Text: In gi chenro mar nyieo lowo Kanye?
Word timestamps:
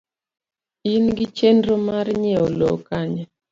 In 0.93 1.03
gi 1.17 1.27
chenro 1.37 1.73
mar 1.87 2.07
nyieo 2.21 2.47
lowo 2.57 2.77
Kanye? 2.87 3.23